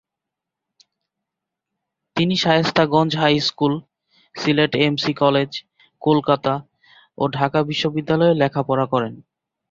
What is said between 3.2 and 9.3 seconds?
High school, Sylhet M C college, Kolkata ও ঢাকা বিশ্ববিদ্যালয়ে লেখাপড়া করেন।